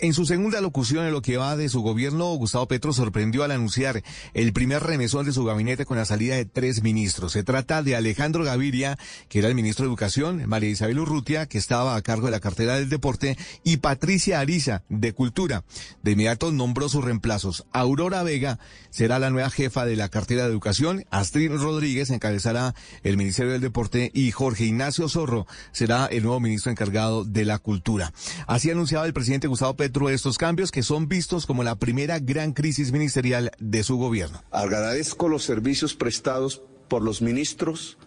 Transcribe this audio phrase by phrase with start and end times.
[0.00, 3.50] En su segunda locución en lo que va de su gobierno, Gustavo Petro sorprendió al
[3.50, 4.02] anunciar
[4.34, 7.32] el primer remesón de su gabinete con la salida de tres ministros.
[7.32, 11.58] Se trata de Alejandro Gaviria, que era el ministro de Educación, María Isabel Urrutia, que
[11.58, 15.64] estaba a cargo de la cartera del deporte, y Patricia Ariza, de Cultura.
[16.02, 17.66] De inmediato nombró sus reemplazos.
[17.72, 18.58] Aurora Vega
[18.90, 23.60] será la nueva jefa de la cartera de Educación, Astrid Rodríguez encabezará el Ministerio del
[23.60, 28.12] Deporte y Jorge Ignacio Zorro será el nuevo ministro encargado de la Cultura.
[28.46, 32.52] Así anunciaba el presidente Gustavo Petro estos cambios que son vistos como la primera gran
[32.52, 34.42] crisis ministerial de su gobierno.
[34.50, 37.98] Agradezco los servicios prestados por los ministros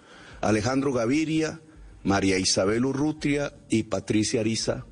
[0.41, 1.61] Alejandro Gaviria,
[2.03, 4.85] María Isabel Urrutia y Patricia Ariza.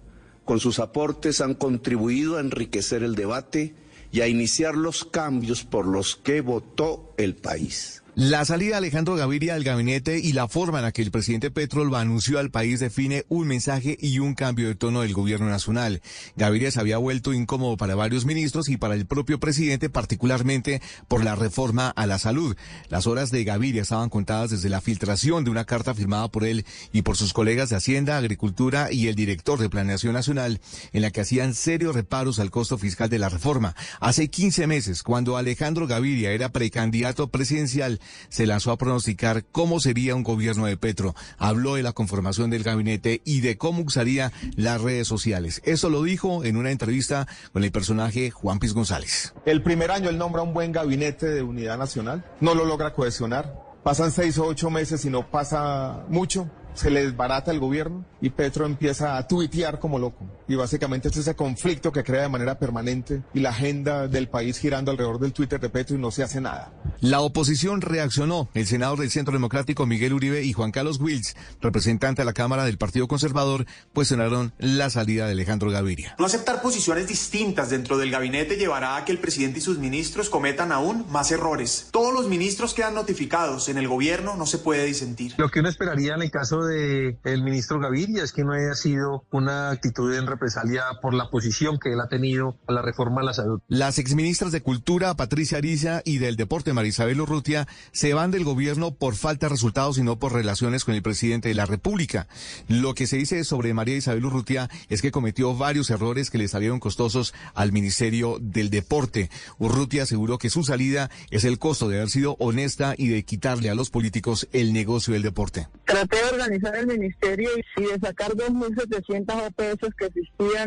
[0.45, 3.75] Con sus aportes han contribuido a enriquecer el debate
[4.11, 8.02] y a iniciar los cambios por los que votó el país.
[8.15, 11.49] La salida de Alejandro Gaviria del gabinete y la forma en la que el presidente
[11.49, 15.49] Petro lo anunció al país define un mensaje y un cambio de tono del gobierno
[15.49, 15.99] nacional.
[16.35, 21.23] Gaviria se había vuelto incómodo para varios ministros y para el propio presidente, particularmente por
[21.23, 22.55] la reforma a la salud.
[22.87, 26.67] Las horas de Gaviria estaban contadas desde la filtración de una carta firmada por él
[26.91, 30.61] y por sus colegas de Hacienda, Agricultura y el director de Planeación Nacional,
[30.91, 33.75] en la que hacían serios reparos al costo fiscal de la reforma.
[33.99, 40.15] Hace 15 meses, cuando Alejandro Gaviria era precandidato presidencial, se lanzó a pronosticar cómo sería
[40.15, 41.15] un gobierno de Petro.
[41.37, 45.61] Habló de la conformación del gabinete y de cómo usaría las redes sociales.
[45.65, 49.33] Eso lo dijo en una entrevista con el personaje Juan Piz González.
[49.45, 53.53] El primer año él nombra un buen gabinete de unidad nacional, no lo logra cohesionar.
[53.83, 58.29] Pasan seis o ocho meses y no pasa mucho se le desbarata el gobierno y
[58.29, 60.25] Petro empieza a tuitear como loco.
[60.53, 64.59] Y básicamente es ese conflicto que crea de manera permanente y la agenda del país
[64.59, 66.71] girando alrededor del Twitter de Petro y no se hace nada.
[66.99, 68.49] La oposición reaccionó.
[68.53, 72.65] El senador del Centro Democrático Miguel Uribe y Juan Carlos Wills, representante de la Cámara
[72.65, 76.15] del Partido Conservador, cuestionaron la salida de Alejandro Gaviria.
[76.19, 80.29] No aceptar posiciones distintas dentro del gabinete llevará a que el presidente y sus ministros
[80.29, 81.87] cometan aún más errores.
[81.89, 83.69] Todos los ministros quedan notificados.
[83.69, 85.33] En el gobierno no se puede disentir.
[85.37, 88.75] Lo que uno esperaría en el caso de el ministro Gaviria es que no haya
[88.75, 93.21] sido una actitud en represalia por la posición que él ha tenido a la reforma
[93.21, 93.61] a la salud.
[93.67, 98.91] Las exministras de Cultura, Patricia Ariza, y del Deporte, Marisabel Urrutia, se van del gobierno
[98.91, 102.27] por falta de resultados y no por relaciones con el presidente de la República.
[102.67, 106.47] Lo que se dice sobre María Isabel Urrutia es que cometió varios errores que le
[106.47, 109.29] salieron costosos al Ministerio del Deporte.
[109.59, 113.69] Urrutia aseguró que su salida es el costo de haber sido honesta y de quitarle
[113.69, 115.67] a los políticos el negocio del deporte.
[115.85, 120.09] Traté de organizar el ministerio y de sacar 2.700 OPS que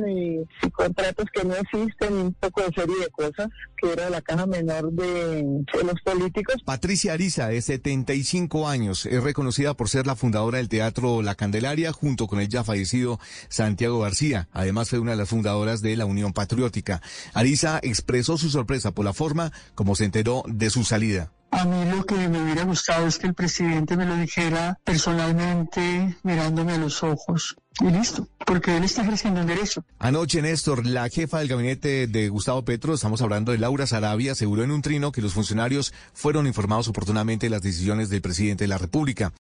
[0.06, 4.20] y, contratos que no existen y un poco de serie de cosas que era la
[4.22, 6.56] caja menor de, los políticos.
[6.64, 11.92] Patricia Ariza, de 75 años, es reconocida por ser la fundadora del Teatro La Candelaria
[11.92, 14.48] junto con el ya fallecido Santiago García.
[14.52, 17.02] Además fue una de las fundadoras de la Unión Patriótica.
[17.34, 21.32] Ariza expresó su sorpresa por la forma como se enteró de su salida.
[21.50, 26.16] A mí lo que me hubiera gustado es que el presidente me lo dijera personalmente,
[26.22, 27.56] mirándome a los ojos.
[27.80, 29.84] Y listo, porque él está ejerciendo el derecho.
[29.98, 34.64] Anoche, Néstor, la jefa del gabinete de Gustavo Petro, estamos hablando de Laura Sarabia, aseguró
[34.64, 38.68] en un trino que los funcionarios fueron informados oportunamente de las decisiones del presidente de
[38.68, 39.32] la República.